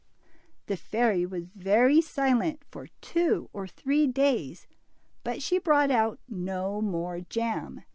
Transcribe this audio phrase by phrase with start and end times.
[0.65, 4.65] The fairy was very silent for two or three days,
[5.23, 7.83] but she brought out no more jam.